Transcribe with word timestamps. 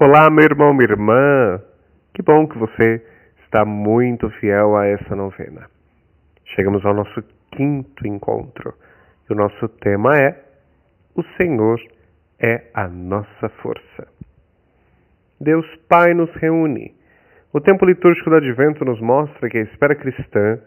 Olá, 0.00 0.30
meu 0.30 0.44
irmão, 0.44 0.72
minha 0.72 0.88
irmã. 0.88 1.60
Que 2.14 2.22
bom 2.22 2.46
que 2.46 2.56
você 2.56 3.04
está 3.42 3.64
muito 3.64 4.30
fiel 4.38 4.76
a 4.76 4.86
essa 4.86 5.16
novena. 5.16 5.68
Chegamos 6.54 6.86
ao 6.86 6.94
nosso 6.94 7.20
quinto 7.50 8.06
encontro 8.06 8.74
e 9.28 9.32
o 9.32 9.36
nosso 9.36 9.68
tema 9.80 10.16
é: 10.16 10.40
O 11.16 11.24
Senhor 11.36 11.80
é 12.38 12.70
a 12.74 12.86
nossa 12.86 13.48
força. 13.60 14.06
Deus 15.40 15.66
Pai 15.88 16.14
nos 16.14 16.32
reúne. 16.36 16.94
O 17.52 17.60
tempo 17.60 17.84
litúrgico 17.84 18.30
do 18.30 18.36
Advento 18.36 18.84
nos 18.84 19.00
mostra 19.00 19.50
que 19.50 19.58
a 19.58 19.62
espera 19.62 19.96
cristã 19.96 20.60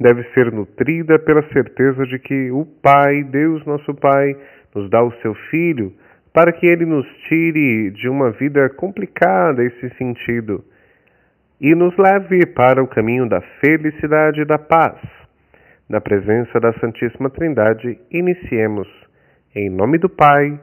deve 0.00 0.24
ser 0.34 0.50
nutrida 0.50 1.20
pela 1.20 1.48
certeza 1.52 2.04
de 2.04 2.18
que 2.18 2.50
o 2.50 2.66
Pai, 2.82 3.22
Deus 3.22 3.64
nosso 3.64 3.94
Pai, 3.94 4.36
nos 4.74 4.90
dá 4.90 5.04
o 5.04 5.12
seu 5.22 5.34
Filho 5.52 5.94
para 6.32 6.52
que 6.52 6.66
ele 6.66 6.86
nos 6.86 7.06
tire 7.28 7.90
de 7.90 8.08
uma 8.08 8.30
vida 8.30 8.68
complicada 8.70 9.62
esse 9.62 9.90
sentido 9.96 10.64
e 11.60 11.74
nos 11.74 11.96
leve 11.96 12.46
para 12.46 12.82
o 12.82 12.88
caminho 12.88 13.28
da 13.28 13.40
felicidade 13.60 14.40
e 14.40 14.44
da 14.44 14.58
paz. 14.58 14.98
Na 15.88 16.00
presença 16.00 16.58
da 16.58 16.72
Santíssima 16.74 17.28
Trindade, 17.28 17.98
iniciemos 18.10 18.88
em 19.54 19.68
nome 19.68 19.98
do 19.98 20.08
Pai 20.08 20.58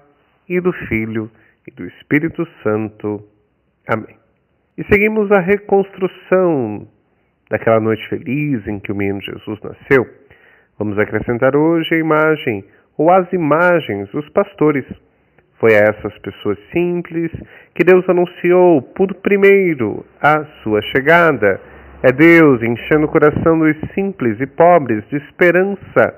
e 0.47 0.59
do 0.59 0.73
Filho 0.73 1.29
e 1.67 1.71
do 1.71 1.85
Espírito 1.85 2.47
Santo. 2.63 3.23
Amém. 3.87 4.17
E 4.77 4.83
seguimos 4.85 5.31
a 5.31 5.39
reconstrução 5.39 6.87
daquela 7.49 7.79
noite 7.79 8.07
feliz 8.09 8.65
em 8.67 8.79
que 8.79 8.91
o 8.91 8.95
menino 8.95 9.21
Jesus 9.21 9.59
nasceu. 9.61 10.07
Vamos 10.79 10.97
acrescentar 10.97 11.55
hoje 11.55 11.93
a 11.93 11.99
imagem 11.99 12.65
ou 12.97 13.11
as 13.11 13.31
imagens 13.31 14.09
dos 14.11 14.27
pastores 14.29 14.85
foi 15.59 15.75
a 15.75 15.89
essas 15.89 16.17
pessoas 16.19 16.57
simples 16.71 17.31
que 17.75 17.83
Deus 17.83 18.07
anunciou 18.09 18.81
por 18.81 19.13
primeiro 19.15 20.05
a 20.21 20.45
sua 20.63 20.81
chegada. 20.81 21.59
É 22.01 22.11
Deus 22.11 22.61
enchendo 22.63 23.05
o 23.05 23.09
coração 23.09 23.59
dos 23.59 23.75
simples 23.93 24.39
e 24.39 24.47
pobres 24.47 25.03
de 25.09 25.17
esperança. 25.17 26.15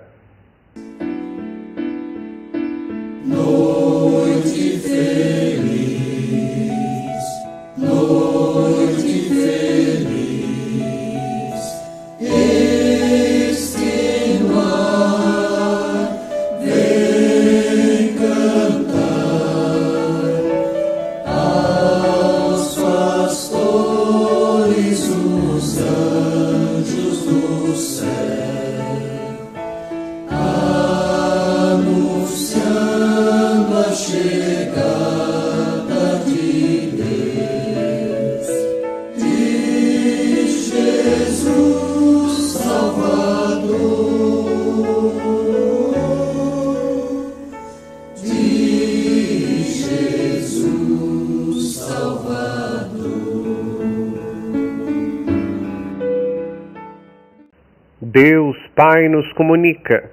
Deus 58.11 58.57
Pai 58.75 59.07
nos 59.07 59.31
comunica. 59.33 60.11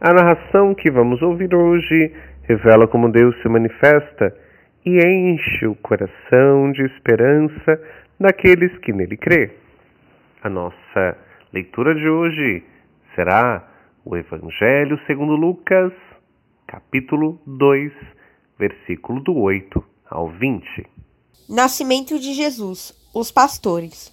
A 0.00 0.10
narração 0.10 0.74
que 0.74 0.90
vamos 0.90 1.20
ouvir 1.20 1.54
hoje 1.54 2.10
revela 2.44 2.88
como 2.88 3.12
Deus 3.12 3.36
se 3.42 3.48
manifesta 3.50 4.34
e 4.86 4.98
enche 4.98 5.66
o 5.66 5.74
coração 5.74 6.72
de 6.72 6.82
esperança 6.86 7.78
daqueles 8.18 8.74
que 8.78 8.90
nele 8.90 9.18
crê. 9.18 9.50
A 10.42 10.48
nossa 10.48 11.18
leitura 11.52 11.94
de 11.94 12.08
hoje 12.08 12.64
será 13.14 13.68
o 14.02 14.16
Evangelho 14.16 14.98
segundo 15.06 15.36
Lucas, 15.36 15.92
capítulo 16.66 17.38
2, 17.46 17.92
versículo 18.58 19.20
do 19.20 19.36
8 19.36 19.84
ao 20.08 20.30
20. 20.30 20.86
Nascimento 21.50 22.18
de 22.18 22.32
Jesus, 22.32 22.94
os 23.14 23.30
pastores. 23.30 24.10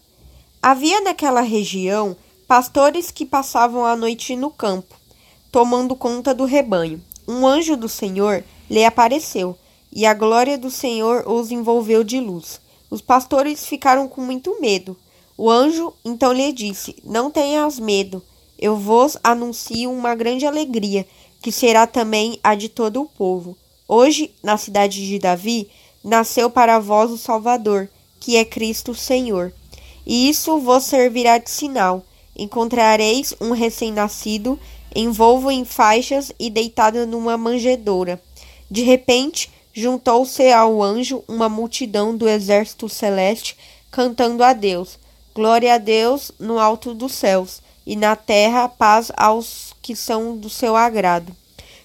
Havia 0.62 1.00
naquela 1.00 1.42
região 1.42 2.18
pastores 2.54 3.10
que 3.10 3.26
passavam 3.26 3.84
a 3.84 3.96
noite 3.96 4.36
no 4.36 4.52
campo, 4.52 4.96
tomando 5.52 5.96
conta 5.96 6.36
do 6.36 6.46
rebanho. 6.46 7.02
Um 7.28 7.48
anjo 7.48 7.76
do 7.76 7.90
Senhor 7.90 8.44
lhe 8.70 8.86
apareceu, 8.86 9.58
e 9.92 10.06
a 10.06 10.14
glória 10.14 10.56
do 10.56 10.70
Senhor 10.70 11.28
os 11.28 11.50
envolveu 11.50 12.04
de 12.04 12.20
luz. 12.20 12.62
Os 12.92 13.02
pastores 13.02 13.66
ficaram 13.66 14.08
com 14.08 14.22
muito 14.22 14.62
medo. 14.62 14.96
O 15.36 15.50
anjo 15.50 15.96
então 16.06 16.32
lhe 16.32 16.54
disse: 16.54 16.96
Não 17.04 17.32
tenhas 17.32 17.80
medo, 17.80 18.22
eu 18.60 18.78
vos 18.78 19.18
anuncio 19.24 19.92
uma 19.92 20.14
grande 20.14 20.46
alegria, 20.46 21.08
que 21.42 21.52
será 21.52 21.88
também 21.88 22.40
a 22.44 22.54
de 22.54 22.70
todo 22.70 23.02
o 23.02 23.08
povo. 23.08 23.58
Hoje, 23.88 24.32
na 24.44 24.58
cidade 24.58 25.08
de 25.08 25.18
Davi, 25.18 25.72
nasceu 26.04 26.52
para 26.52 26.78
vós 26.78 27.10
o 27.10 27.18
Salvador, 27.18 27.90
que 28.20 28.38
é 28.38 28.46
Cristo 28.46 28.94
Senhor. 28.94 29.52
E 30.06 30.30
isso 30.30 30.60
vos 30.60 30.84
servirá 30.84 31.40
de 31.40 31.50
sinal 31.50 32.06
encontrareis 32.36 33.34
um 33.40 33.52
recém-nascido 33.52 34.60
envolvo 34.96 35.50
em 35.50 35.66
faixas 35.66 36.32
e 36.40 36.50
deitado 36.50 37.06
numa 37.08 37.38
manjedoura. 37.38 38.22
De 38.70 38.84
repente, 38.84 39.52
juntou-se 39.74 40.52
ao 40.52 40.82
anjo 40.82 41.24
uma 41.28 41.50
multidão 41.50 42.16
do 42.16 42.28
exército 42.28 42.88
celeste, 42.88 43.58
cantando 43.92 44.44
a 44.44 44.54
Deus: 44.54 45.00
Glória 45.34 45.76
a 45.76 45.78
Deus 45.78 46.32
no 46.40 46.60
alto 46.60 46.94
dos 46.94 47.14
céus, 47.14 47.62
e 47.86 47.96
na 47.96 48.16
terra 48.16 48.70
paz 48.70 49.12
aos 49.18 49.74
que 49.82 49.96
são 49.96 50.38
do 50.38 50.50
seu 50.50 50.76
agrado. 50.76 51.36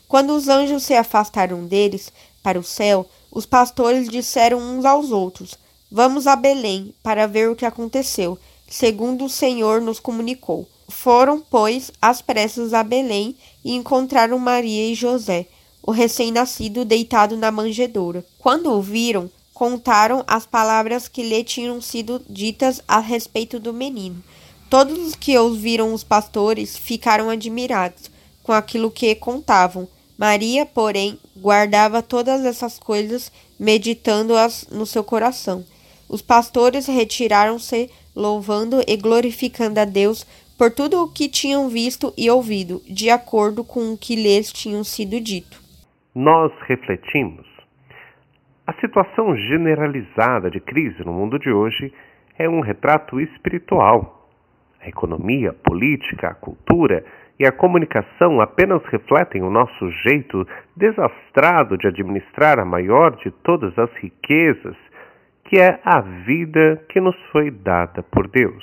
Quando 0.06 0.34
os 0.34 0.48
anjos 0.48 0.84
se 0.84 0.94
afastaram 0.94 1.66
deles 1.66 2.12
para 2.42 2.58
o 2.58 2.64
céu, 2.64 3.06
os 3.30 3.44
pastores 3.44 4.08
disseram 4.08 4.58
uns 4.58 4.84
aos 4.84 5.10
outros: 5.10 5.58
Vamos 5.90 6.26
a 6.26 6.36
Belém 6.36 6.94
para 7.02 7.26
ver 7.26 7.50
o 7.50 7.56
que 7.56 7.66
aconteceu 7.66 8.38
segundo 8.68 9.24
o 9.24 9.28
Senhor 9.28 9.80
nos 9.80 9.98
comunicou. 9.98 10.68
Foram, 10.88 11.40
pois, 11.40 11.90
às 12.00 12.22
pressas 12.22 12.72
a 12.72 12.82
Belém 12.82 13.36
e 13.64 13.74
encontraram 13.74 14.38
Maria 14.38 14.90
e 14.90 14.94
José, 14.94 15.46
o 15.82 15.90
recém-nascido 15.90 16.84
deitado 16.84 17.36
na 17.36 17.50
manjedoura. 17.50 18.24
Quando 18.38 18.72
o 18.72 18.80
viram, 18.80 19.30
contaram 19.52 20.22
as 20.26 20.46
palavras 20.46 21.08
que 21.08 21.22
lhe 21.22 21.42
tinham 21.42 21.80
sido 21.80 22.22
ditas 22.28 22.80
a 22.86 23.00
respeito 23.00 23.58
do 23.58 23.72
menino. 23.72 24.22
Todos 24.70 24.98
os 24.98 25.14
que 25.14 25.36
ouviram 25.36 25.92
os 25.94 26.04
pastores 26.04 26.76
ficaram 26.76 27.30
admirados 27.30 28.10
com 28.42 28.52
aquilo 28.52 28.90
que 28.90 29.14
contavam. 29.14 29.88
Maria, 30.16 30.64
porém, 30.64 31.18
guardava 31.36 32.02
todas 32.02 32.44
essas 32.44 32.78
coisas, 32.78 33.30
meditando-as 33.58 34.66
no 34.70 34.86
seu 34.86 35.04
coração. 35.04 35.64
Os 36.08 36.22
pastores 36.22 36.86
retiraram-se 36.86 37.90
louvando 38.18 38.82
e 38.86 38.96
glorificando 38.96 39.78
a 39.78 39.84
Deus 39.84 40.26
por 40.58 40.72
tudo 40.72 41.00
o 41.00 41.12
que 41.12 41.28
tinham 41.28 41.68
visto 41.68 42.12
e 42.18 42.28
ouvido, 42.28 42.82
de 42.90 43.08
acordo 43.08 43.62
com 43.62 43.92
o 43.92 43.96
que 43.96 44.16
lhes 44.16 44.52
tinham 44.52 44.82
sido 44.82 45.20
dito. 45.20 45.60
Nós 46.12 46.50
refletimos. 46.66 47.46
A 48.66 48.72
situação 48.80 49.36
generalizada 49.36 50.50
de 50.50 50.58
crise 50.58 51.04
no 51.04 51.12
mundo 51.12 51.38
de 51.38 51.48
hoje 51.48 51.92
é 52.36 52.48
um 52.48 52.60
retrato 52.60 53.20
espiritual. 53.20 54.28
A 54.82 54.88
economia, 54.88 55.50
a 55.50 55.68
política, 55.68 56.28
a 56.28 56.34
cultura 56.34 57.04
e 57.38 57.46
a 57.46 57.52
comunicação 57.52 58.40
apenas 58.40 58.82
refletem 58.86 59.42
o 59.42 59.50
nosso 59.50 59.90
jeito 60.02 60.44
desastrado 60.76 61.78
de 61.78 61.86
administrar 61.86 62.58
a 62.58 62.64
maior 62.64 63.14
de 63.16 63.30
todas 63.30 63.78
as 63.78 63.90
riquezas 63.94 64.76
que 65.48 65.56
é 65.56 65.80
a 65.82 66.00
vida 66.00 66.84
que 66.90 67.00
nos 67.00 67.16
foi 67.32 67.50
dada 67.50 68.02
por 68.02 68.28
Deus. 68.28 68.62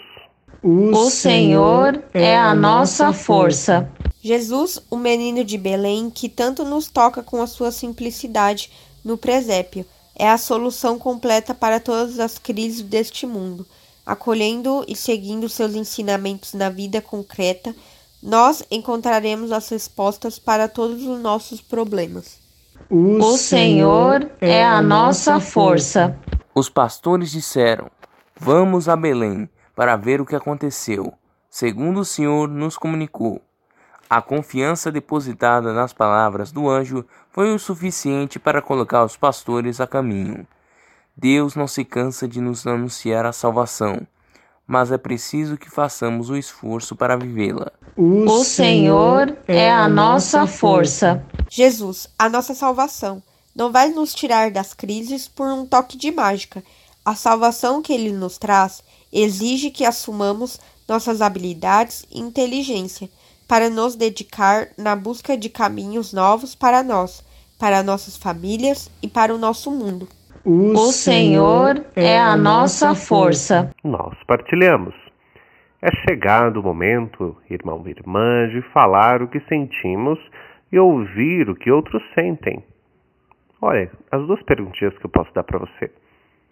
O 0.61 1.09
Senhor 1.09 2.03
é 2.13 2.35
a 2.35 2.53
nossa 2.53 3.11
força. 3.11 3.89
Jesus, 4.21 4.81
o 4.89 4.97
menino 4.97 5.43
de 5.43 5.57
Belém, 5.57 6.09
que 6.09 6.29
tanto 6.29 6.63
nos 6.63 6.87
toca 6.87 7.21
com 7.21 7.41
a 7.41 7.47
sua 7.47 7.71
simplicidade 7.71 8.71
no 9.03 9.17
presépio, 9.17 9.85
é 10.15 10.29
a 10.29 10.37
solução 10.37 10.97
completa 10.97 11.53
para 11.53 11.79
todas 11.79 12.19
as 12.19 12.37
crises 12.37 12.81
deste 12.81 13.25
mundo. 13.25 13.65
Acolhendo 14.05 14.85
e 14.87 14.95
seguindo 14.95 15.49
seus 15.49 15.75
ensinamentos 15.75 16.53
na 16.53 16.69
vida 16.69 17.01
concreta, 17.01 17.75
nós 18.21 18.63
encontraremos 18.71 19.51
as 19.51 19.69
respostas 19.69 20.39
para 20.39 20.67
todos 20.67 21.03
os 21.03 21.19
nossos 21.19 21.61
problemas. 21.61 22.39
O 22.89 23.37
Senhor 23.37 24.29
é 24.39 24.63
a 24.63 24.81
nossa 24.81 25.39
força. 25.39 26.17
Os 26.57 26.69
pastores 26.69 27.31
disseram: 27.31 27.91
Vamos 28.39 28.87
a 28.87 28.95
Belém 28.95 29.49
para 29.75 29.97
ver 29.97 30.21
o 30.21 30.25
que 30.25 30.37
aconteceu, 30.37 31.13
segundo 31.49 31.99
o 31.99 32.05
Senhor 32.05 32.47
nos 32.47 32.77
comunicou. 32.77 33.41
A 34.09 34.21
confiança 34.21 34.89
depositada 34.89 35.73
nas 35.73 35.91
palavras 35.91 36.53
do 36.53 36.69
anjo 36.69 37.05
foi 37.29 37.53
o 37.53 37.59
suficiente 37.59 38.39
para 38.39 38.61
colocar 38.61 39.03
os 39.03 39.17
pastores 39.17 39.81
a 39.81 39.87
caminho. 39.87 40.47
Deus 41.17 41.55
não 41.55 41.67
se 41.67 41.83
cansa 41.83 42.25
de 42.25 42.39
nos 42.39 42.65
anunciar 42.65 43.25
a 43.25 43.33
salvação, 43.33 44.07
mas 44.65 44.93
é 44.93 44.97
preciso 44.97 45.57
que 45.57 45.69
façamos 45.69 46.29
o 46.29 46.37
esforço 46.37 46.95
para 46.95 47.17
vivê-la. 47.17 47.69
O 47.97 48.45
Senhor 48.45 49.35
é 49.45 49.69
a 49.69 49.89
nossa 49.89 50.47
força. 50.47 51.21
Jesus, 51.49 52.07
a 52.17 52.29
nossa 52.29 52.53
salvação, 52.53 53.21
não 53.55 53.71
vai 53.71 53.89
nos 53.89 54.13
tirar 54.13 54.51
das 54.51 54.73
crises 54.73 55.27
por 55.27 55.47
um 55.47 55.65
toque 55.65 55.97
de 55.97 56.11
mágica. 56.11 56.61
A 57.05 57.15
salvação 57.15 57.81
que 57.81 57.93
ele 57.93 58.11
nos 58.11 58.37
traz 58.37 58.83
exige 59.13 59.71
que 59.71 59.85
assumamos 59.85 60.59
nossas 60.87 61.21
habilidades 61.21 62.05
e 62.11 62.19
inteligência 62.19 63.09
para 63.47 63.69
nos 63.69 63.95
dedicar 63.95 64.67
na 64.77 64.95
busca 64.95 65.37
de 65.37 65.49
caminhos 65.49 66.11
novos 66.11 66.53
para 66.53 66.83
nós, 66.83 67.23
para 67.57 67.83
nossas 67.83 68.17
famílias 68.17 68.89
e 69.01 69.07
para 69.07 69.33
o 69.33 69.37
nosso 69.37 69.71
mundo. 69.71 70.07
O 70.43 70.91
Senhor 70.91 71.83
é 71.95 72.19
a 72.19 72.35
nossa 72.35 72.93
força. 72.93 73.71
Nós 73.83 74.15
partilhamos. 74.27 74.93
É 75.81 75.89
chegado 76.07 76.59
o 76.59 76.63
momento, 76.63 77.35
irmão 77.49 77.83
e 77.85 77.91
irmã, 77.91 78.47
de 78.49 78.61
falar 78.73 79.21
o 79.21 79.27
que 79.27 79.39
sentimos 79.47 80.19
e 80.71 80.77
ouvir 80.77 81.49
o 81.49 81.55
que 81.55 81.71
outros 81.71 82.01
sentem. 82.13 82.63
Olha, 83.67 83.89
as 84.11 84.21
duas 84.27 84.43
perguntinhas 84.43 84.95
que 84.99 85.07
eu 85.07 85.09
posso 85.09 85.33
dar 85.33 85.43
para 85.43 85.57
você. 85.57 85.91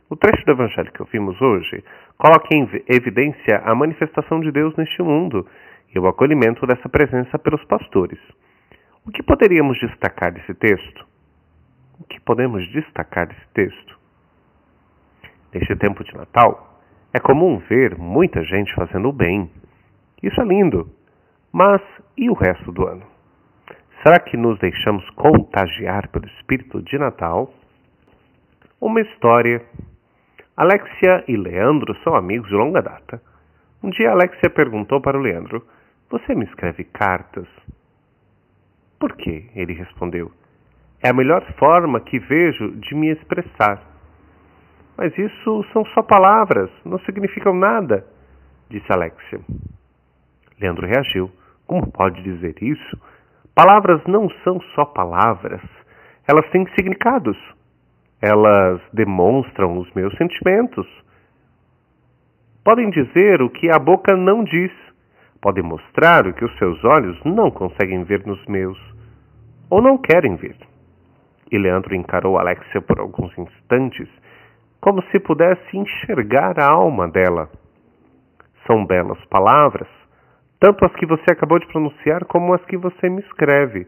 O 0.09 0.15
trecho 0.15 0.43
do 0.47 0.53
evangelho 0.53 0.91
que 0.91 0.99
ouvimos 0.99 1.39
hoje 1.39 1.83
coloca 2.17 2.47
em 2.51 2.67
evidência 2.87 3.61
a 3.63 3.75
manifestação 3.75 4.39
de 4.39 4.51
Deus 4.51 4.75
neste 4.75 4.99
mundo 5.03 5.47
e 5.93 5.99
o 5.99 6.07
acolhimento 6.07 6.65
dessa 6.65 6.89
presença 6.89 7.37
pelos 7.37 7.63
pastores. 7.65 8.17
O 9.05 9.11
que 9.11 9.21
poderíamos 9.21 9.79
destacar 9.79 10.33
desse 10.33 10.55
texto? 10.55 11.05
O 11.99 12.03
que 12.03 12.19
podemos 12.19 12.67
destacar 12.71 13.27
desse 13.27 13.47
texto? 13.53 13.99
Neste 15.53 15.75
tempo 15.75 16.03
de 16.03 16.15
Natal, 16.17 16.81
é 17.13 17.19
comum 17.19 17.59
ver 17.69 17.95
muita 17.95 18.43
gente 18.43 18.73
fazendo 18.73 19.09
o 19.09 19.13
bem. 19.13 19.51
Isso 20.23 20.41
é 20.41 20.43
lindo. 20.43 20.89
Mas 21.51 21.79
e 22.17 22.27
o 22.27 22.33
resto 22.33 22.71
do 22.71 22.87
ano? 22.87 23.12
Será 24.03 24.19
que 24.19 24.35
nos 24.35 24.59
deixamos 24.59 25.09
contagiar 25.11 26.09
pelo 26.09 26.25
espírito 26.25 26.81
de 26.81 26.97
Natal? 26.97 27.53
Uma 28.79 28.99
história. 28.99 29.65
Alexia 30.57 31.23
e 31.25 31.37
Leandro 31.37 31.95
são 32.03 32.13
amigos 32.13 32.49
de 32.49 32.53
longa 32.53 32.81
data. 32.81 33.21
Um 33.81 33.89
dia 33.89 34.11
Alexia 34.11 34.49
perguntou 34.49 34.99
para 34.99 35.17
o 35.17 35.21
Leandro 35.21 35.65
você 36.09 36.35
me 36.35 36.43
escreve 36.43 36.83
cartas? 36.83 37.47
Por 38.99 39.15
quê? 39.15 39.49
Ele 39.55 39.71
respondeu. 39.71 40.29
É 41.01 41.09
a 41.09 41.13
melhor 41.13 41.41
forma 41.53 42.01
que 42.01 42.19
vejo 42.19 42.71
de 42.71 42.93
me 42.93 43.09
expressar. 43.09 43.81
Mas 44.97 45.17
isso 45.17 45.65
são 45.71 45.85
só 45.85 46.03
palavras, 46.03 46.69
não 46.83 46.99
significam 46.99 47.55
nada, 47.55 48.05
disse 48.69 48.91
Alexia. 48.91 49.39
Leandro 50.59 50.85
reagiu. 50.85 51.31
Como 51.65 51.89
pode 51.89 52.21
dizer 52.21 52.61
isso? 52.61 53.12
Palavras 53.55 54.01
não 54.07 54.29
são 54.43 54.59
só 54.75 54.85
palavras. 54.85 55.61
Elas 56.27 56.49
têm 56.49 56.65
significados. 56.75 57.37
Elas 58.21 58.81
demonstram 58.93 59.77
os 59.77 59.91
meus 59.93 60.15
sentimentos. 60.17 60.87
Podem 62.63 62.89
dizer 62.89 63.41
o 63.41 63.49
que 63.49 63.69
a 63.69 63.77
boca 63.77 64.15
não 64.15 64.43
diz 64.43 64.71
pode 65.43 65.61
mostrar 65.61 66.25
o 66.25 66.33
que 66.33 66.45
os 66.45 66.57
seus 66.57 66.81
olhos 66.85 67.21
não 67.25 67.51
conseguem 67.51 68.05
ver 68.05 68.25
nos 68.25 68.43
meus, 68.45 68.79
ou 69.69 69.81
não 69.81 69.97
querem 69.97 70.37
ver. 70.37 70.55
E 71.51 71.57
Leandro 71.57 71.93
encarou 71.93 72.39
Alexia 72.39 72.81
por 72.81 72.97
alguns 72.97 73.37
instantes, 73.37 74.07
como 74.79 75.03
se 75.11 75.19
pudesse 75.19 75.77
enxergar 75.77 76.57
a 76.57 76.71
alma 76.71 77.09
dela. 77.09 77.49
São 78.65 78.85
belas 78.85 79.19
palavras, 79.25 79.89
tanto 80.63 80.85
as 80.85 80.93
que 80.93 81.05
você 81.05 81.29
acabou 81.29 81.59
de 81.59 81.67
pronunciar 81.67 82.23
como 82.23 82.53
as 82.53 82.63
que 82.63 82.77
você 82.77 83.09
me 83.09 83.19
escreve. 83.19 83.85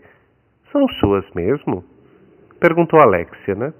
São 0.74 0.86
suas 1.00 1.26
mesmo? 1.34 1.86
Perguntou 2.60 3.00
Alexia, 3.00 3.56
né? 3.56 3.74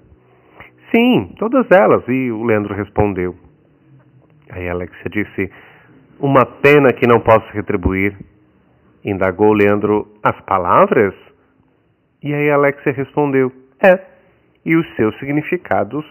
Sim, 0.90 1.34
todas 1.38 1.70
elas, 1.70 2.02
e 2.08 2.30
o 2.30 2.42
Leandro 2.42 2.72
respondeu. 2.72 3.36
Aí 4.48 4.66
Alexia 4.66 5.10
disse: 5.10 5.52
uma 6.18 6.46
pena 6.46 6.90
que 6.94 7.06
não 7.06 7.20
posso 7.20 7.46
retribuir. 7.52 8.16
Indagou 9.04 9.52
Leandro 9.52 10.08
as 10.22 10.40
palavras? 10.46 11.14
E 12.22 12.32
aí 12.32 12.50
Alexia 12.50 12.94
respondeu: 12.94 13.52
É, 13.78 14.00
e 14.64 14.74
os 14.74 14.86
seus 14.96 15.14
significados 15.18 16.06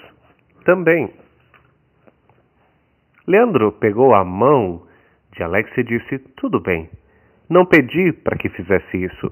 também. 0.63 1.11
Leandro 3.25 3.71
pegou 3.71 4.13
a 4.13 4.23
mão 4.23 4.84
de 5.35 5.43
Alexia 5.43 5.81
e 5.81 5.83
disse: 5.83 6.19
Tudo 6.35 6.59
bem. 6.59 6.89
Não 7.49 7.65
pedi 7.65 8.11
para 8.11 8.37
que 8.37 8.49
fizesse 8.49 8.97
isso. 8.97 9.31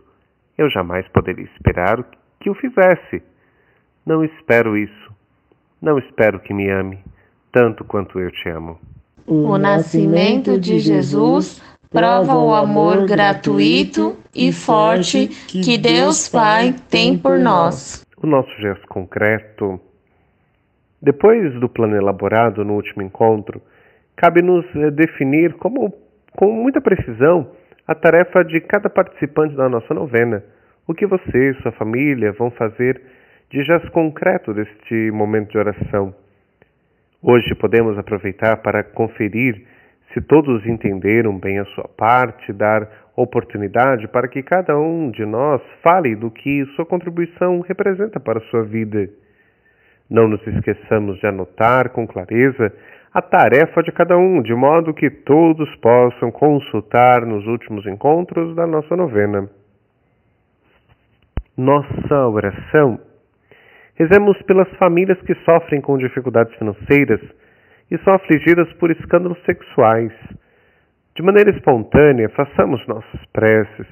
Eu 0.58 0.70
jamais 0.70 1.08
poderia 1.08 1.46
esperar 1.46 2.04
que 2.40 2.50
o 2.50 2.56
fizesse. 2.56 3.24
Não 4.06 4.24
espero 4.24 4.78
isso. 4.78 5.14
Não 5.82 5.98
espero 5.98 6.40
que 6.40 6.54
me 6.54 6.70
ame 6.70 7.00
tanto 7.52 7.84
quanto 7.84 8.20
eu 8.20 8.32
te 8.32 8.50
amo. 8.50 8.80
O 9.26 9.58
nascimento 9.58 10.60
de 10.60 10.80
Jesus 10.80 11.62
prova 11.90 12.36
o 12.36 12.54
amor 12.54 13.06
gratuito 13.06 14.18
e 14.36 14.52
forte 14.52 15.28
que 15.28 15.78
Deus 15.78 16.28
Pai 16.28 16.76
tem 16.90 17.18
por 17.18 17.40
nós. 17.40 18.06
O 18.18 18.28
nosso 18.28 18.50
gesto 18.60 18.88
concreto. 18.88 19.80
Depois 21.02 21.54
do 21.60 21.70
plano 21.70 21.96
elaborado 21.96 22.66
no 22.66 22.74
último 22.74 23.04
encontro, 23.04 23.62
cabe-nos 24.16 24.66
eh, 24.76 24.92
definir 24.92 25.54
como, 25.56 25.94
com 26.36 26.52
muita 26.52 26.82
precisão 26.82 27.52
a 27.88 27.94
tarefa 27.94 28.44
de 28.44 28.62
cada 28.62 28.90
participante 28.90 29.56
da 29.56 29.68
nossa 29.68 29.94
novena. 29.94 30.44
O 30.88 30.94
que 30.94 31.06
você 31.06 31.52
e 31.52 31.62
sua 31.62 31.72
família 31.74 32.32
vão 32.34 32.52
fazer 32.52 33.02
de 33.50 33.64
gesto 33.64 33.92
concreto 33.92 34.54
deste 34.54 35.12
momento 35.12 35.52
de 35.52 35.58
oração. 35.58 36.14
Hoje 37.22 37.56
podemos 37.56 37.98
aproveitar 37.98 38.58
para 38.58 38.84
conferir 38.84 39.66
se 40.14 40.22
todos 40.22 40.66
entenderam 40.66 41.38
bem 41.38 41.60
a 41.60 41.66
sua 41.66 41.88
parte, 41.88 42.54
dar 42.54 42.88
oportunidade 43.16 44.08
para 44.08 44.28
que 44.28 44.44
cada 44.44 44.78
um 44.78 45.10
de 45.10 45.26
nós 45.26 45.62
fale 45.82 46.16
do 46.16 46.30
que 46.30 46.66
sua 46.76 46.86
contribuição 46.86 47.62
representa 47.62 48.20
para 48.20 48.40
a 48.40 48.44
sua 48.50 48.64
vida. 48.64 49.10
Não 50.10 50.28
nos 50.28 50.46
esqueçamos 50.46 51.20
de 51.20 51.28
anotar 51.28 51.90
com 51.90 52.06
clareza 52.06 52.74
a 53.14 53.22
tarefa 53.22 53.84
de 53.84 53.92
cada 53.92 54.18
um, 54.18 54.42
de 54.42 54.54
modo 54.56 54.94
que 54.94 55.10
todos 55.10 55.74
possam 55.78 56.32
consultar 56.32 57.26
nos 57.26 57.46
últimos 57.46 57.86
encontros 57.86 58.56
da 58.56 58.66
nossa 58.66 58.96
novena. 58.96 59.50
Nossa 61.56 62.28
oração 62.28 63.00
Rezemos 63.96 64.42
pelas 64.44 64.68
famílias 64.78 65.22
que 65.22 65.36
sofrem 65.46 65.80
com 65.80 65.98
dificuldades 65.98 66.54
financeiras 66.56 67.22
e 67.92 67.98
são 68.00 68.14
afligidas 68.14 68.72
por 68.74 68.90
escândalos 68.90 69.38
sexuais. 69.46 70.12
De 71.16 71.22
maneira 71.22 71.52
espontânea, 71.52 72.28
façamos 72.30 72.86
nossas 72.88 73.24
preces. 73.32 73.86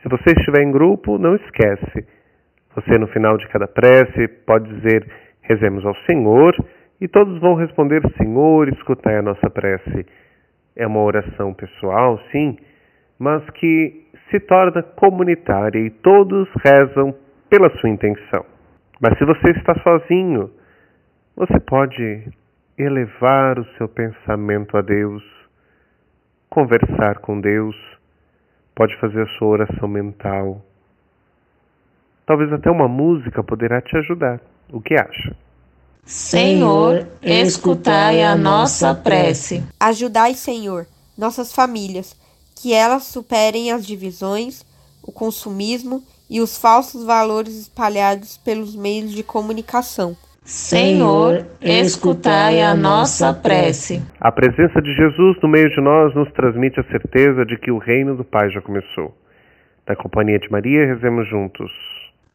Se 0.00 0.08
você 0.08 0.30
estiver 0.30 0.62
em 0.62 0.72
grupo, 0.72 1.18
não 1.18 1.36
esquece. 1.36 2.08
Você, 2.74 2.98
no 2.98 3.08
final 3.08 3.36
de 3.36 3.46
cada 3.48 3.66
prece, 3.68 4.26
pode 4.46 4.72
dizer: 4.74 5.06
Rezemos 5.42 5.84
ao 5.84 5.94
Senhor, 6.10 6.56
e 7.00 7.08
todos 7.08 7.40
vão 7.40 7.54
responder: 7.54 8.02
Senhor, 8.16 8.68
escutai 8.68 9.16
a 9.16 9.22
nossa 9.22 9.48
prece. 9.50 10.06
É 10.76 10.86
uma 10.86 11.00
oração 11.00 11.52
pessoal, 11.54 12.20
sim, 12.30 12.56
mas 13.18 13.48
que 13.50 14.06
se 14.30 14.38
torna 14.40 14.82
comunitária 14.82 15.78
e 15.78 15.90
todos 15.90 16.48
rezam 16.64 17.14
pela 17.50 17.70
sua 17.78 17.88
intenção. 17.88 18.44
Mas 19.00 19.16
se 19.18 19.24
você 19.24 19.50
está 19.50 19.74
sozinho, 19.82 20.50
você 21.34 21.58
pode 21.60 22.28
elevar 22.76 23.58
o 23.58 23.64
seu 23.76 23.88
pensamento 23.88 24.76
a 24.76 24.82
Deus, 24.82 25.22
conversar 26.48 27.18
com 27.18 27.40
Deus, 27.40 27.76
pode 28.74 28.96
fazer 29.00 29.22
a 29.22 29.26
sua 29.38 29.48
oração 29.48 29.88
mental. 29.88 30.62
Talvez 32.26 32.52
até 32.52 32.70
uma 32.70 32.86
música 32.86 33.42
poderá 33.42 33.80
te 33.80 33.96
ajudar. 33.96 34.40
O 34.72 34.80
que 34.80 34.94
acha? 34.94 35.34
Senhor, 36.08 37.06
escutai 37.22 38.22
a 38.22 38.34
nossa 38.34 38.94
prece. 38.94 39.62
Ajudai, 39.78 40.32
Senhor, 40.32 40.86
nossas 41.18 41.52
famílias, 41.52 42.16
que 42.56 42.72
elas 42.72 43.02
superem 43.02 43.72
as 43.72 43.86
divisões, 43.86 44.64
o 45.02 45.12
consumismo 45.12 46.02
e 46.30 46.40
os 46.40 46.56
falsos 46.56 47.04
valores 47.04 47.60
espalhados 47.60 48.38
pelos 48.38 48.74
meios 48.74 49.12
de 49.12 49.22
comunicação. 49.22 50.16
Senhor, 50.42 51.44
escutai 51.60 52.62
a 52.62 52.74
nossa 52.74 53.34
prece. 53.34 54.02
A 54.18 54.32
presença 54.32 54.80
de 54.80 54.94
Jesus 54.94 55.36
no 55.42 55.48
meio 55.50 55.68
de 55.68 55.80
nós 55.82 56.14
nos 56.14 56.32
transmite 56.32 56.80
a 56.80 56.84
certeza 56.84 57.44
de 57.44 57.58
que 57.58 57.70
o 57.70 57.76
reino 57.76 58.16
do 58.16 58.24
Pai 58.24 58.48
já 58.48 58.62
começou. 58.62 59.14
Na 59.86 59.94
companhia 59.94 60.38
de 60.38 60.50
Maria, 60.50 60.86
rezemos 60.86 61.28
juntos. 61.28 61.97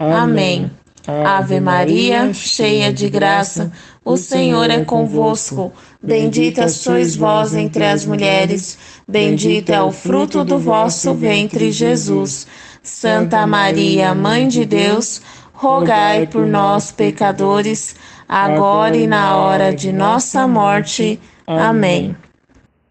Amém. 0.00 0.70
Ave 1.06 1.60
Maria, 1.60 2.32
cheia 2.32 2.90
de 2.90 3.10
graça, 3.10 3.70
o 4.02 4.16
Senhor 4.16 4.70
é 4.70 4.82
convosco. 4.82 5.72
Bendita 6.02 6.68
sois 6.68 7.14
vós 7.14 7.54
entre 7.54 7.84
as 7.84 8.06
mulheres, 8.06 8.78
bendito 9.06 9.70
é 9.70 9.82
o 9.82 9.90
fruto 9.90 10.42
do 10.42 10.58
vosso 10.58 11.12
ventre, 11.12 11.70
Jesus. 11.70 12.46
Santa 12.82 13.46
Maria, 13.46 14.14
Mãe 14.14 14.48
de 14.48 14.64
Deus, 14.64 15.22
rogai 15.52 16.26
por 16.26 16.46
nós, 16.46 16.90
pecadores, 16.90 17.94
agora 18.26 18.96
e 18.96 19.06
na 19.06 19.36
hora 19.36 19.74
de 19.74 19.92
nossa 19.92 20.48
morte. 20.48 21.20
Amém. 21.46 22.16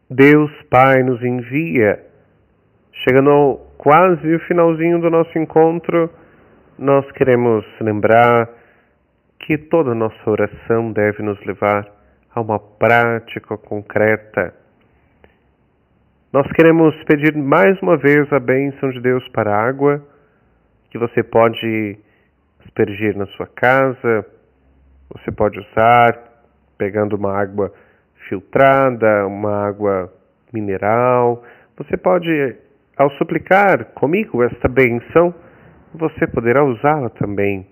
Deus 0.08 0.51
Pai 0.70 1.01
nos 1.01 1.24
envia. 1.24 2.00
Chegando 3.04 3.60
quase 3.80 4.36
o 4.36 4.39
finalzinho 4.48 5.01
do 5.01 5.10
nosso 5.10 5.38
encontro, 5.39 6.10
nós 6.79 7.12
queremos 7.12 7.65
lembrar 7.81 8.50
que 9.38 9.57
toda 9.57 9.93
nossa 9.93 10.29
oração 10.29 10.93
deve 10.93 11.21
nos 11.21 11.38
levar 11.45 11.86
a 12.33 12.39
uma 12.39 12.57
prática 12.57 13.57
concreta. 13.57 14.53
Nós 16.31 16.50
queremos 16.53 16.95
pedir 17.03 17.36
mais 17.36 17.77
uma 17.81 17.98
vez 17.98 18.31
a 18.31 18.39
bênção 18.39 18.91
de 18.91 19.01
Deus 19.01 19.27
para 19.29 19.53
a 19.53 19.62
água, 19.62 20.01
que 20.89 20.98
você 20.98 21.21
pode 21.21 21.98
aspergir 22.63 23.17
na 23.17 23.25
sua 23.27 23.48
casa. 23.48 24.25
Você 25.09 25.31
pode 25.33 25.59
usar 25.59 26.17
pegando 26.77 27.17
uma 27.17 27.38
água 27.38 27.74
filtrada, 28.29 29.27
uma 29.27 29.67
água 29.67 30.13
mineral. 30.53 31.43
Você 31.75 31.98
pode, 31.98 32.55
ao 32.95 33.09
suplicar 33.17 33.83
comigo 33.95 34.41
esta 34.43 34.69
benção, 34.69 35.36
você 35.93 36.27
poderá 36.27 36.63
usá-la 36.63 37.10
também. 37.10 37.67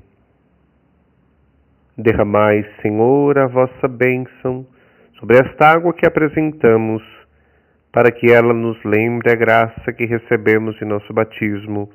Derramai, 1.97 2.63
Senhor, 2.81 3.38
a 3.39 3.47
vossa 3.47 3.88
bênção 3.88 4.65
sobre 5.19 5.38
esta 5.38 5.71
água 5.71 5.93
que 5.93 6.05
apresentamos, 6.05 7.01
para 7.91 8.12
que 8.12 8.31
ela 8.31 8.53
nos 8.53 8.77
lembre 8.83 9.31
a 9.31 9.36
graça 9.36 9.91
que 9.91 10.05
recebemos 10.05 10.79
em 10.81 10.86
nosso 10.86 11.12
batismo 11.12 11.89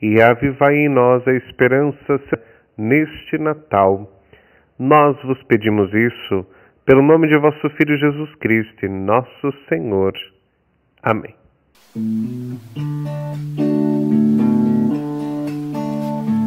e 0.00 0.20
avivai 0.22 0.74
em 0.76 0.88
nós 0.88 1.26
a 1.26 1.32
esperança 1.32 2.20
neste 2.78 3.38
Natal. 3.38 4.08
Nós 4.78 5.20
vos 5.22 5.42
pedimos 5.44 5.92
isso 5.92 6.46
pelo 6.86 7.02
nome 7.02 7.28
de 7.28 7.36
vosso 7.38 7.68
Filho 7.70 7.98
Jesus 7.98 8.34
Cristo, 8.36 8.88
nosso 8.88 9.52
Senhor. 9.68 10.12
Amém. 11.02 11.34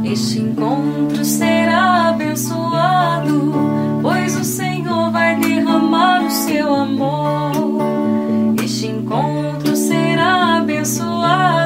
Este 0.03 0.39
encontro 0.39 1.23
será 1.23 2.09
abençoado, 2.09 3.53
pois 4.01 4.35
o 4.35 4.43
Senhor 4.43 5.11
vai 5.11 5.39
derramar 5.39 6.25
o 6.25 6.29
seu 6.29 6.75
amor. 6.75 7.53
Este 8.61 8.87
encontro 8.87 9.75
será 9.77 10.57
abençoado, 10.57 11.62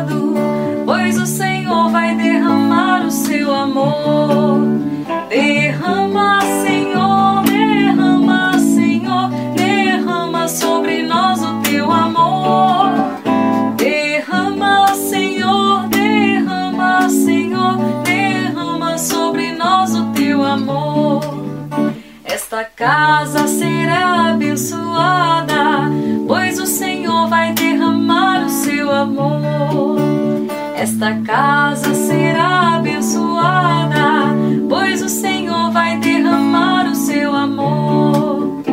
Esta 30.88 31.16
casa 31.16 31.94
será 31.94 32.78
abençoada, 32.78 34.34
pois 34.70 35.02
o 35.02 35.10
Senhor 35.10 35.70
vai 35.70 36.00
derramar 36.00 36.90
o 36.90 36.96
seu 36.96 37.36
amor. 37.36 38.64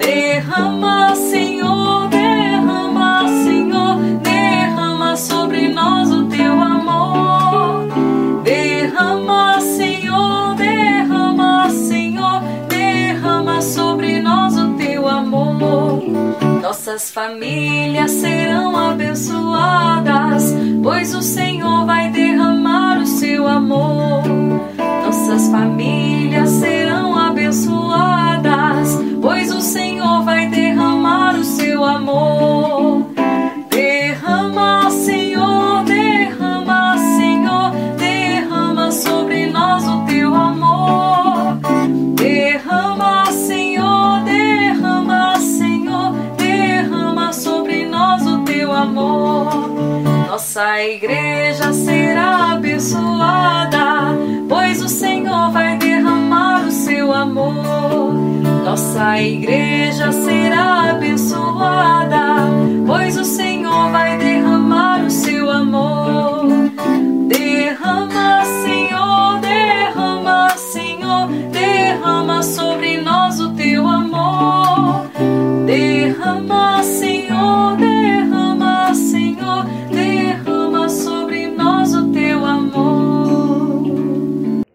Derrama, 0.00 1.14
Senhor, 1.14 2.08
derrama, 2.08 3.28
Senhor, 3.44 3.96
derrama 4.20 5.16
sobre 5.16 5.68
nós 5.68 6.10
o 6.10 6.24
teu 6.24 6.60
amor. 6.60 7.86
Derrama, 8.42 9.60
Senhor, 9.60 10.56
derrama, 10.56 11.70
Senhor, 11.70 12.42
derrama 12.68 13.62
sobre 13.62 14.20
nós 14.20 14.58
o 14.58 14.74
teu 14.74 15.06
amor. 15.08 16.02
Nossas 16.60 17.10
famílias 17.12 18.10
serão 18.10 18.76
abençoadas, 18.76 20.52
Nossa 50.40 50.82
igreja 50.82 51.70
será 51.70 52.52
abençoada, 52.52 54.16
pois 54.48 54.82
o 54.82 54.88
Senhor 54.88 55.50
vai 55.50 55.76
derramar 55.76 56.66
o 56.66 56.70
seu 56.70 57.12
amor. 57.12 58.14
Nossa 58.64 59.20
igreja 59.20 60.10
será 60.10 60.92
abençoada, 60.92 62.38
pois 62.86 63.18
o 63.18 63.24
Senhor 63.24 63.90
vai 63.90 64.16
derramar 64.16 65.04
o 65.04 65.10
seu 65.10 65.50
amor. 65.50 66.46
Derrama, 67.28 68.39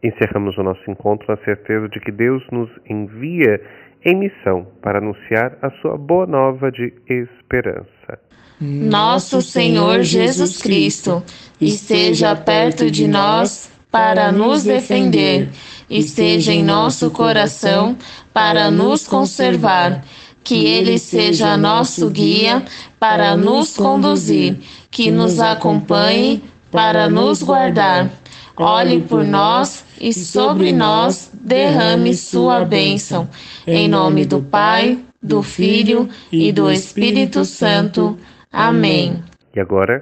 Encerramos 0.06 0.56
o 0.60 0.62
nosso 0.62 0.84
encontro 0.88 1.26
na 1.28 1.38
certeza 1.44 1.90
de 1.90 2.00
que 2.00 2.12
Deus 2.12 2.44
nos 2.52 2.70
envia 2.88 3.60
em 4.06 4.16
missão 4.16 4.68
para 4.80 5.00
anunciar 5.00 5.58
a 5.64 5.72
sua 5.82 5.98
boa 5.98 6.28
nova 6.28 6.72
de 6.72 6.94
esperança. 7.10 8.20
Nosso 8.62 9.42
Senhor 9.42 10.04
Jesus 10.04 10.62
Cristo 10.62 11.24
esteja 11.60 12.36
perto 12.36 12.92
de 12.92 13.08
nós 13.08 13.72
para 13.90 14.32
nos 14.32 14.64
defender, 14.64 15.50
esteja 15.90 16.54
em 16.54 16.64
nosso 16.64 17.10
coração 17.10 17.98
para 18.32 18.70
nos 18.70 19.08
conservar. 19.08 20.04
Que 20.44 20.68
Ele 20.68 21.00
seja 21.00 21.58
nosso 21.58 22.12
guia 22.12 22.64
para 23.00 23.36
nos 23.36 23.76
conduzir, 23.76 24.60
que 24.92 25.10
nos 25.10 25.40
acompanhe 25.40 26.44
para 26.70 27.10
nos 27.10 27.42
guardar. 27.42 28.12
Olhe 28.58 29.02
por 29.02 29.26
nós 29.26 29.86
e 30.00 30.14
sobre 30.14 30.72
nós 30.72 31.30
derrame 31.34 32.14
sua 32.14 32.64
bênção. 32.64 33.28
Em 33.68 33.90
nome 33.90 34.26
do 34.26 34.42
Pai, 34.42 34.98
do 35.22 35.44
Filho 35.44 36.08
e 36.32 36.54
do 36.54 36.72
Espírito 36.72 37.44
Santo. 37.44 38.18
Amém. 38.52 39.24
E 39.54 39.60
agora, 39.60 40.02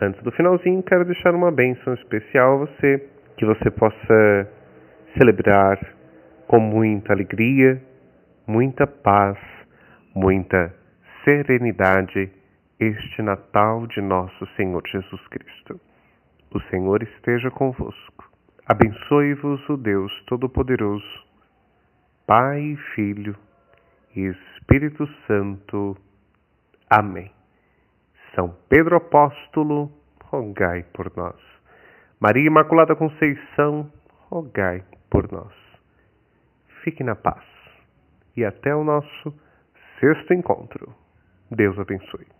antes 0.00 0.22
do 0.22 0.30
finalzinho, 0.30 0.82
quero 0.84 1.04
deixar 1.04 1.34
uma 1.34 1.50
bênção 1.50 1.92
especial 1.94 2.54
a 2.54 2.66
você, 2.66 3.04
que 3.36 3.44
você 3.44 3.70
possa 3.70 4.48
celebrar 5.16 5.78
com 6.46 6.60
muita 6.60 7.12
alegria, 7.12 7.82
muita 8.46 8.86
paz, 8.86 9.36
muita 10.14 10.72
serenidade 11.24 12.30
este 12.78 13.22
Natal 13.22 13.86
de 13.88 14.00
nosso 14.00 14.46
Senhor 14.56 14.82
Jesus 14.86 15.26
Cristo. 15.28 15.80
O 16.50 16.60
Senhor 16.70 17.02
esteja 17.02 17.50
convosco. 17.50 18.30
Abençoe-vos 18.66 19.68
o 19.68 19.76
Deus 19.76 20.10
Todo-Poderoso, 20.26 21.26
Pai, 22.26 22.74
Filho 22.94 23.36
e 24.16 24.20
Espírito 24.28 25.06
Santo. 25.26 25.94
Amém. 26.88 27.30
São 28.34 28.56
Pedro 28.68 28.96
Apóstolo, 28.96 29.92
rogai 30.24 30.84
por 30.94 31.14
nós. 31.14 31.36
Maria 32.18 32.46
Imaculada 32.46 32.96
Conceição, 32.96 33.92
rogai 34.30 34.82
por 35.10 35.30
nós. 35.30 35.52
Fique 36.82 37.04
na 37.04 37.14
paz 37.14 37.44
e 38.34 38.44
até 38.44 38.74
o 38.74 38.84
nosso 38.84 39.34
sexto 40.00 40.32
encontro. 40.32 40.94
Deus 41.50 41.78
abençoe. 41.78 42.37